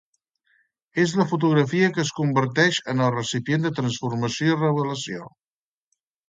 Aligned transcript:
És 1.01 1.11
la 1.19 1.25
fotografia 1.33 1.89
que 1.97 2.01
es 2.03 2.11
converteix 2.19 2.79
en 2.95 3.03
el 3.09 3.13
recipient 3.17 3.67
de 3.69 3.73
transformació 3.81 4.51
i 4.57 4.59
revelació. 4.63 5.29